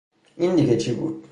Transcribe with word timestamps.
این 0.37 0.55
دیگه 0.55 0.77
چی 0.77 0.93
بود 0.93 1.23